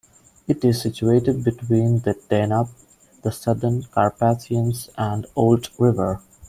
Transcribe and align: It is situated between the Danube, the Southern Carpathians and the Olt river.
It 0.47 0.65
is 0.65 0.81
situated 0.81 1.43
between 1.43 1.99
the 1.99 2.15
Danube, 2.27 2.69
the 3.21 3.31
Southern 3.31 3.83
Carpathians 3.83 4.89
and 4.97 5.25
the 5.25 5.29
Olt 5.35 5.69
river. 5.77 6.19